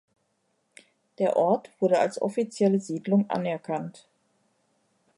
Der 1.19 1.35
Ort 1.37 1.69
wurde 1.79 1.99
als 1.99 2.19
offizielle 2.19 2.79
Siedlung 2.79 3.29
anerkannt. 3.29 4.07